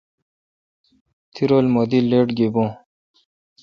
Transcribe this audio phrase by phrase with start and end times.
[1.33, 2.69] تی رو لہ می دی لیٹ گیبوں۔